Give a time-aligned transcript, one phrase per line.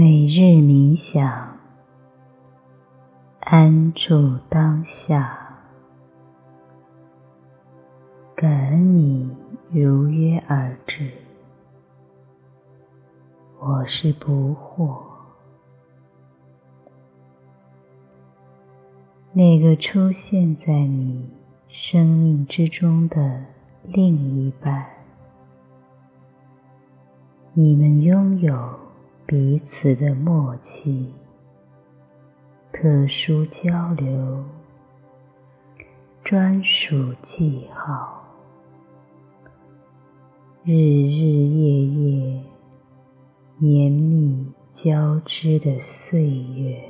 [0.00, 1.58] 每日冥想，
[3.40, 5.58] 安住当下，
[8.36, 9.36] 感恩你
[9.72, 11.10] 如约而至。
[13.58, 15.02] 我是不惑，
[19.32, 21.28] 那个出现在你
[21.66, 23.46] 生命之中的
[23.82, 24.86] 另一半，
[27.52, 28.87] 你们拥有。
[29.30, 31.12] 彼此的默契，
[32.72, 34.42] 特殊交流，
[36.24, 38.24] 专属记号，
[40.64, 42.42] 日日夜夜
[43.58, 46.82] 绵密交织的岁月，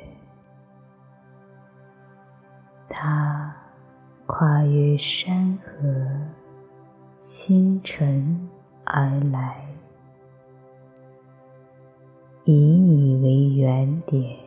[2.89, 3.53] 它
[4.27, 5.83] 跨越山河、
[7.21, 8.49] 星辰
[8.85, 9.68] 而来。
[12.51, 14.39] 以你为原点，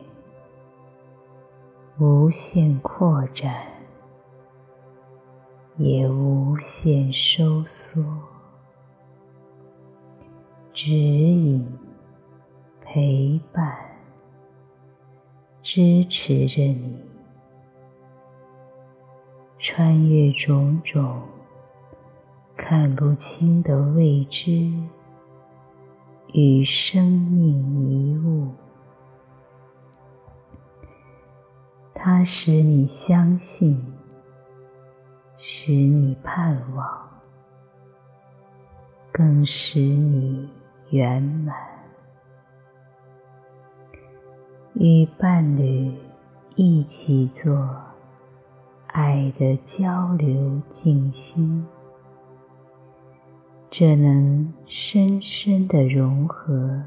[2.00, 3.64] 无限扩展，
[5.76, 8.02] 也无限收缩，
[10.72, 11.64] 指引、
[12.80, 13.72] 陪伴、
[15.62, 16.98] 支持着你，
[19.60, 21.22] 穿越种种
[22.56, 24.72] 看不清的未知。
[26.32, 28.54] 与生命迷雾，
[31.92, 33.84] 它使你相信，
[35.36, 37.08] 使你盼望，
[39.12, 40.48] 更使你
[40.88, 41.54] 圆满。
[44.72, 45.94] 与伴侣
[46.56, 47.76] 一起做
[48.86, 51.66] 爱的交流静心。
[53.74, 56.82] 这能深深的融合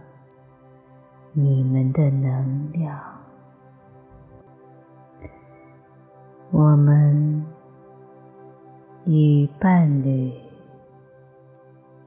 [1.33, 2.95] 你们的能量。
[6.51, 7.43] 我们
[9.03, 10.31] 与伴侣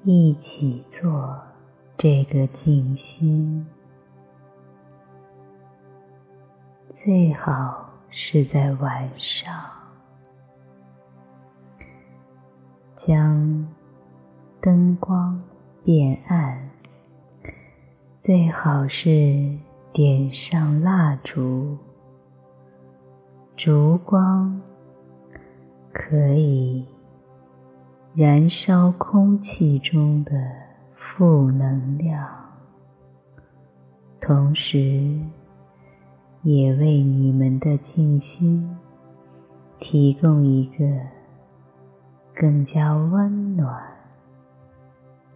[0.05, 1.37] 一起做
[1.97, 3.67] 这个静心，
[6.93, 9.53] 最好是在晚上，
[12.94, 13.67] 将。
[14.61, 15.41] 灯光
[15.85, 16.69] 变暗，
[18.19, 19.57] 最好是
[19.93, 21.79] 点上蜡烛。
[23.57, 24.61] 烛光
[25.93, 26.85] 可以
[28.17, 30.33] 燃烧空气中的
[30.97, 32.29] 负能量，
[34.21, 35.17] 同时
[36.43, 38.77] 也为你们的静心
[39.79, 40.85] 提供一个
[42.35, 43.81] 更加温暖。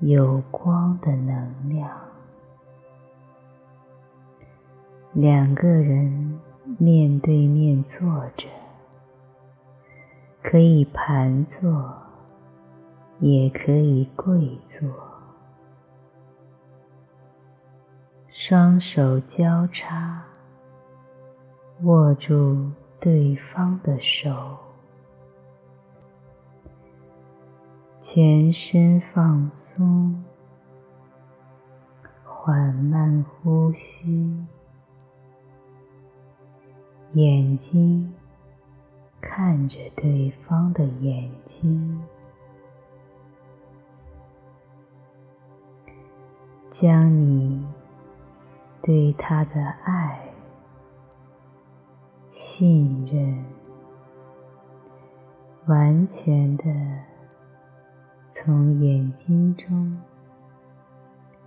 [0.04, 1.88] 有光的能量，
[5.12, 6.40] 两个人
[6.76, 8.00] 面对面坐
[8.36, 8.48] 着，
[10.42, 11.94] 可以盘坐，
[13.20, 14.90] 也可以跪坐，
[18.28, 20.24] 双手交叉，
[21.84, 24.58] 握住对方的手。
[28.14, 30.22] 全身放松，
[32.22, 34.36] 缓慢呼吸，
[37.14, 38.12] 眼睛
[39.18, 42.02] 看着对方的眼睛，
[46.70, 47.66] 将你
[48.82, 50.20] 对他的爱、
[52.30, 53.42] 信任
[55.64, 56.64] 完全的。
[58.44, 59.96] 从眼睛中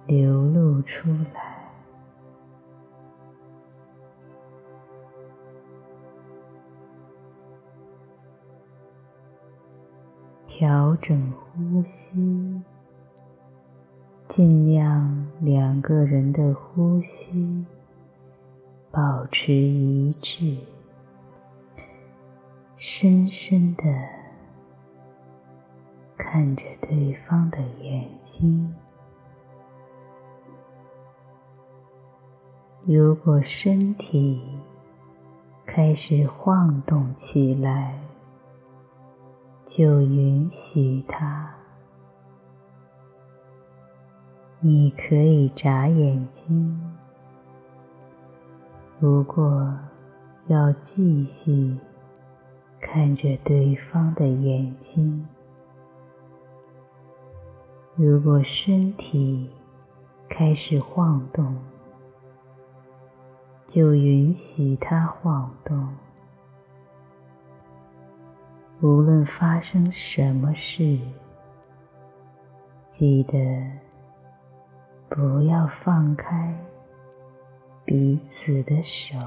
[0.08, 1.70] 流露出来，
[10.48, 12.62] 调整呼吸，
[14.30, 17.66] 尽量两个人的呼吸
[18.90, 20.60] 保持一致，
[22.78, 24.15] 深深的。
[26.36, 28.76] 看着对方的眼睛，
[32.86, 34.44] 如果身体
[35.66, 37.98] 开始晃动起来，
[39.66, 41.56] 就允许它。
[44.60, 46.98] 你可以眨眼睛，
[49.00, 49.74] 不过
[50.48, 51.78] 要继续
[52.82, 55.26] 看着对方的眼睛。
[57.98, 59.50] 如果身体
[60.28, 61.56] 开始晃动，
[63.70, 65.88] 就允许它晃动。
[68.82, 71.00] 无论发生什么事，
[72.92, 73.72] 记得
[75.08, 76.54] 不要放开
[77.86, 79.18] 彼此的手。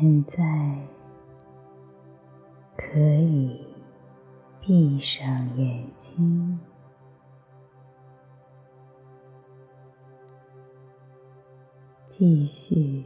[0.00, 0.76] 现在
[2.76, 3.66] 可以
[4.60, 5.26] 闭上
[5.56, 6.60] 眼睛，
[12.10, 13.04] 继续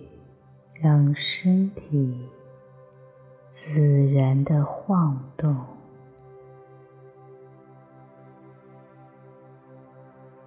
[0.74, 2.28] 让身体
[3.52, 3.70] 自
[4.12, 5.56] 然的晃动，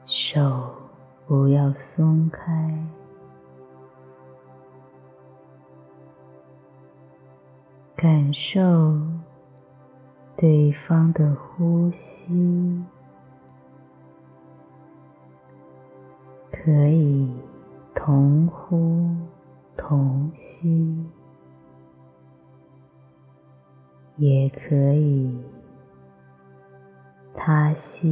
[0.06, 0.76] 手
[1.26, 2.86] 不要松开。
[8.06, 8.96] 感受
[10.38, 12.84] 对方的呼吸，
[16.52, 17.28] 可以
[17.96, 19.10] 同呼
[19.76, 21.04] 同吸，
[24.18, 25.44] 也可以
[27.34, 28.08] 他吸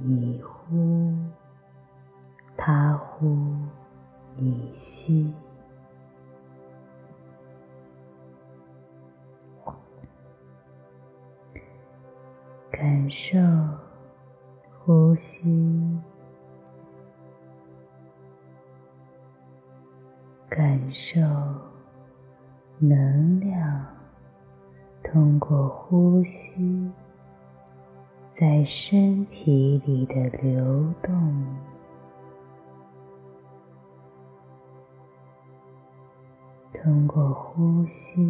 [0.00, 1.12] 你呼，
[2.56, 3.36] 他呼
[4.38, 5.30] 你吸，
[13.04, 13.38] 感受
[14.78, 16.00] 呼吸，
[20.48, 21.20] 感受
[22.78, 23.86] 能量。
[25.02, 26.90] 通过呼吸，
[28.40, 31.46] 在身体里的流动，
[36.82, 38.22] 通过呼吸，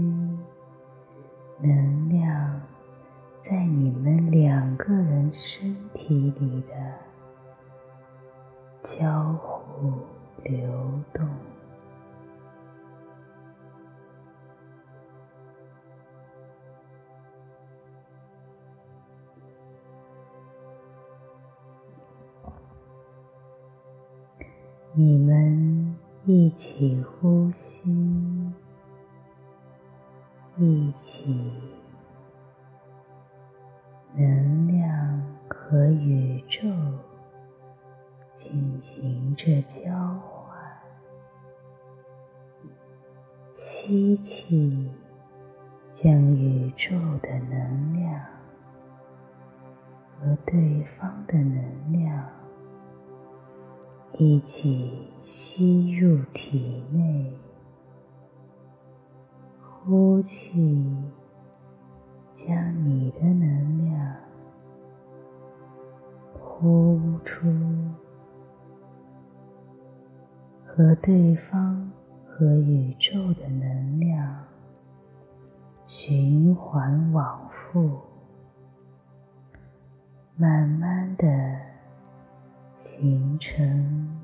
[1.61, 2.61] 能量
[3.45, 6.75] 在你们两个人身体里的
[8.83, 9.93] 交互
[10.43, 11.29] 流动。
[24.95, 28.53] 你们一起呼吸，
[30.57, 31.51] 一起，
[34.17, 36.69] 能量和宇宙
[38.37, 40.57] 进行着交换。
[43.57, 44.89] 吸气，
[45.95, 46.91] 将宇宙
[47.21, 48.21] 的能量
[50.21, 52.27] 和对方的能量。
[54.17, 57.37] 一起吸入体内，
[59.61, 60.87] 呼气，
[62.47, 64.17] 将你的能量
[66.39, 67.49] 呼出，
[70.67, 71.91] 和对方
[72.27, 74.45] 和宇宙的能量
[75.87, 78.01] 循环往复，
[80.37, 81.27] 慢慢的。
[82.97, 84.23] 形成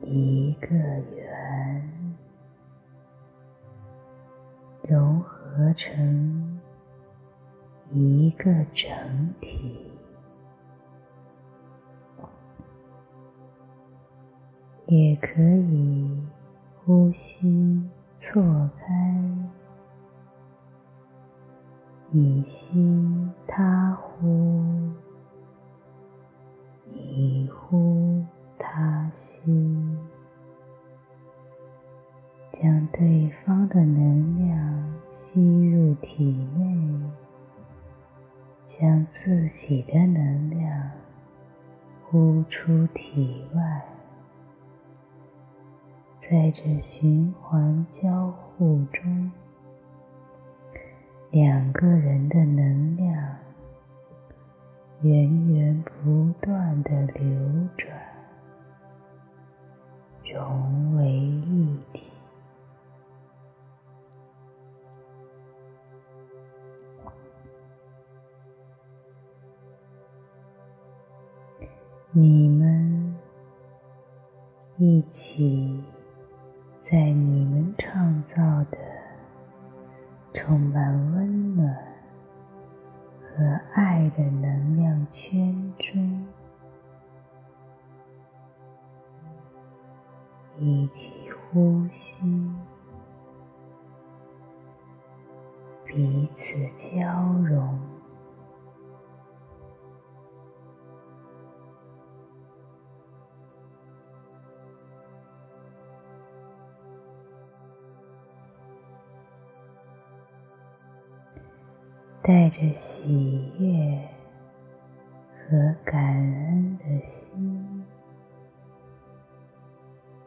[0.00, 2.16] 一个圆，
[4.88, 6.58] 融合合成
[7.92, 8.44] 一个
[8.74, 8.90] 整
[9.40, 9.88] 体，
[14.88, 16.10] 也可以
[16.84, 18.42] 呼吸错
[18.80, 19.22] 开，
[22.10, 24.64] 你吸，他呼。
[26.92, 28.24] 你呼，
[28.58, 29.40] 他吸，
[32.52, 34.73] 将对方的能量
[35.34, 37.10] 吸入体内，
[38.78, 40.90] 将自己的能量
[42.04, 43.84] 呼出体外，
[46.22, 49.32] 在这循环交互中，
[51.32, 53.36] 两个人的能量。
[55.02, 57.92] 源源不断的流转，
[60.32, 61.93] 融为一体
[72.16, 73.16] 你们
[74.76, 75.82] 一起
[76.88, 78.36] 在你们创造
[78.70, 78.78] 的
[80.32, 81.76] 充满温暖。
[83.36, 86.24] 和爱的能量圈中，
[90.56, 91.10] 一起
[91.50, 92.22] 呼吸，
[95.84, 97.83] 彼此交融。
[112.54, 113.98] 着喜悦
[115.32, 117.84] 和感恩的心，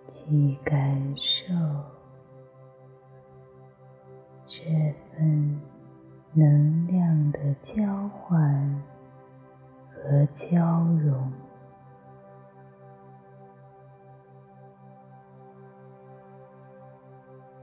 [0.10, 1.54] 去感受
[4.46, 5.62] 这份
[6.34, 8.84] 能量的交换
[9.90, 11.32] 和交融，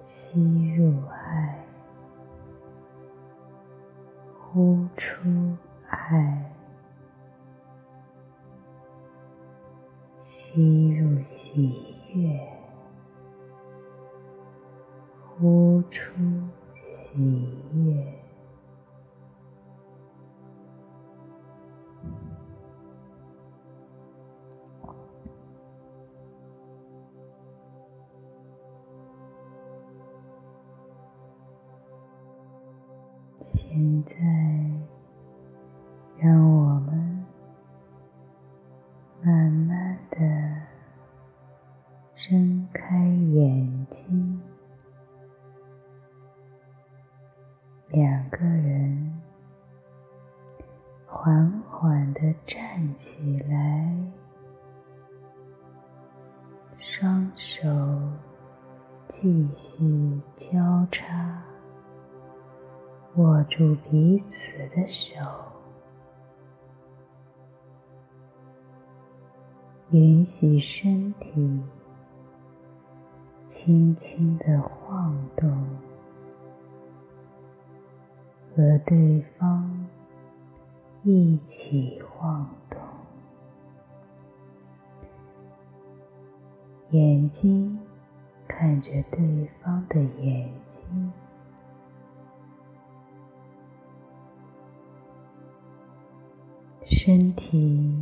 [0.07, 1.54] 吸入爱。
[4.55, 5.57] 呼出
[5.91, 6.44] 爱，
[33.55, 34.74] 现在
[64.75, 65.15] 的手，
[69.91, 71.63] 允许身体
[73.49, 75.49] 轻轻的晃动，
[78.51, 79.87] 和对方
[81.05, 82.81] 一起晃动，
[86.91, 87.79] 眼睛
[88.49, 90.51] 看着对方的眼
[97.07, 97.95] 身体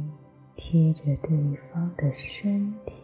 [0.54, 2.94] 贴着对方的身体，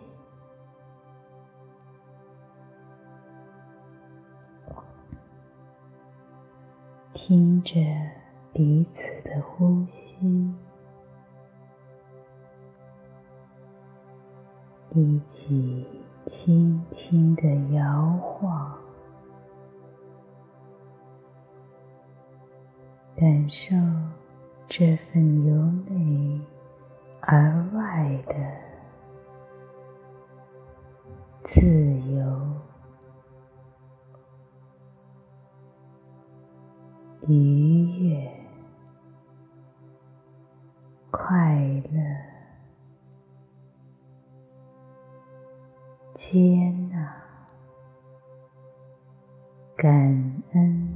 [7.13, 7.75] 听着
[8.53, 10.55] 彼此的呼吸，
[14.95, 15.85] 一起
[16.27, 17.43] 轻轻的
[17.75, 18.79] 摇晃，
[23.17, 23.75] 感受。
[24.79, 25.57] 这份由
[25.93, 26.41] 内
[27.21, 28.35] 而外的
[31.43, 32.53] 自由、
[37.27, 38.31] 愉悦、
[41.11, 41.57] 快
[41.91, 42.01] 乐、
[46.15, 47.17] 接纳、
[49.77, 49.93] 感
[50.53, 50.88] 恩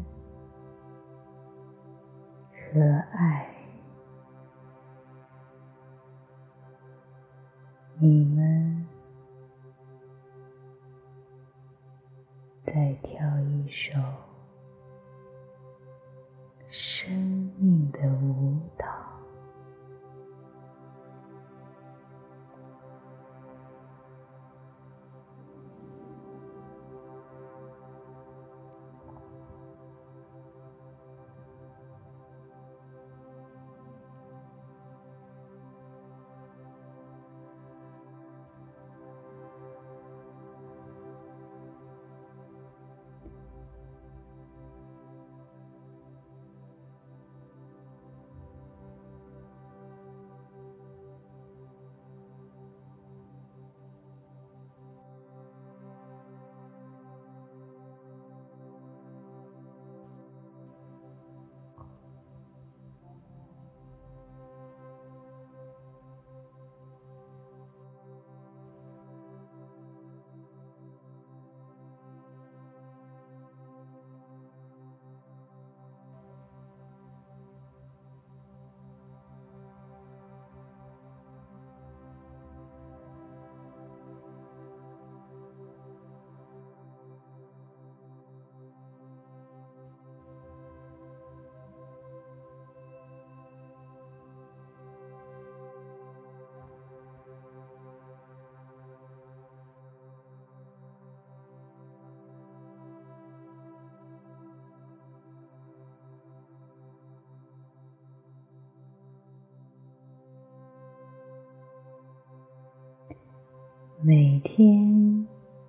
[114.04, 115.28] 每天，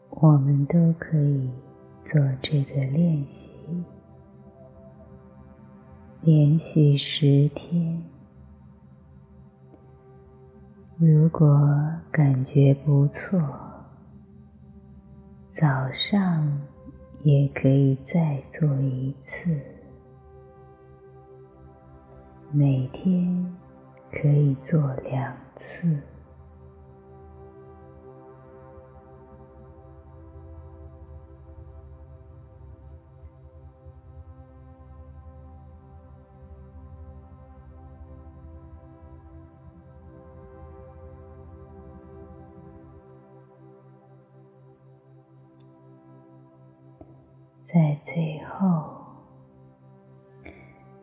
[0.10, 1.48] 我们都可以
[2.04, 3.84] 做这个练习，
[6.22, 8.04] 连续十天。
[10.98, 11.48] 如果
[12.12, 13.40] 感觉不错，
[15.56, 16.60] 早上
[17.22, 19.62] 也可以再做一次。
[22.52, 23.56] 每天
[24.12, 26.02] 可以做两次。
[47.74, 48.84] 在最后，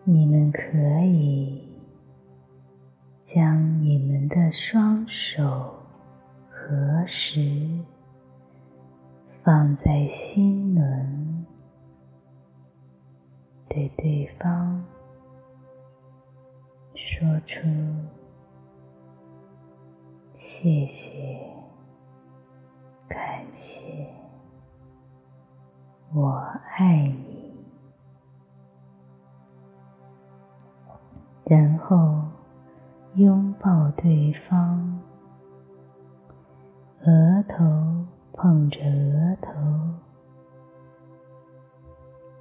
[0.04, 0.60] 你们可
[1.04, 1.68] 以
[3.24, 5.74] 将你们的双手
[6.48, 7.80] 合十，
[9.42, 10.49] 放在心
[37.70, 39.52] 头碰着额头，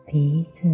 [0.07, 0.67] 鼻子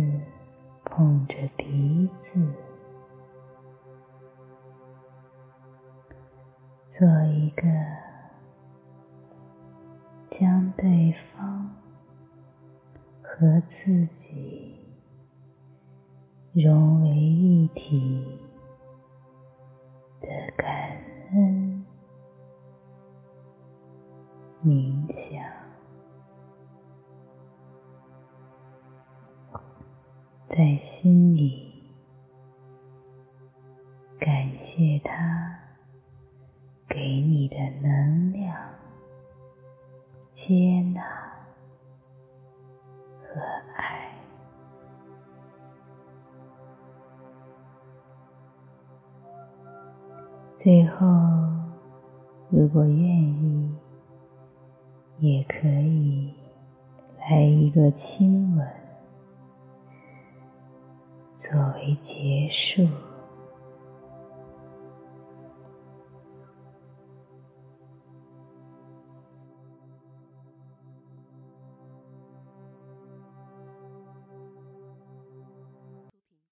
[36.96, 38.56] 给你的能量、
[40.34, 41.02] 接纳
[43.20, 43.42] 和
[43.76, 44.10] 爱。
[50.64, 51.06] 最后，
[52.50, 53.70] 如果愿意，
[55.20, 56.34] 也可以
[57.20, 58.66] 来一个亲吻，
[61.40, 62.88] 作为结束。